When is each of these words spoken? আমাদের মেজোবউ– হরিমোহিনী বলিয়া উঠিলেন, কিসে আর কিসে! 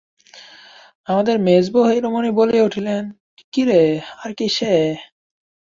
আমাদের 1.07 1.35
মেজোবউ– 1.39 1.87
হরিমোহিনী 1.87 2.31
বলিয়া 2.37 2.65
উঠিলেন, 2.65 3.03
কিসে 3.53 3.81
আর 4.21 4.29
কিসে! 4.33 4.73